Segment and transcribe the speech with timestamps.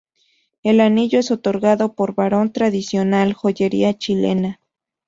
[0.63, 4.59] El anillo es otorgado por Barón, tradicional joyería chilena.